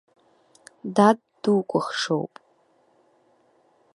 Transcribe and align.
Дад 0.95 1.19
дукәыхшоуп. 1.41 2.33